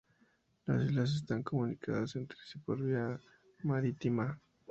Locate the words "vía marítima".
2.81-4.35